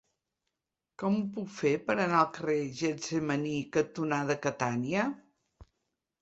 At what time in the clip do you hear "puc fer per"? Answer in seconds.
1.35-1.95